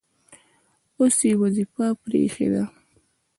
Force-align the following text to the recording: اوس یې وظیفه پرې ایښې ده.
اوس 0.99 1.17
یې 1.27 1.33
وظیفه 1.41 1.85
پرې 2.01 2.17
ایښې 2.25 2.47
ده. 2.53 2.63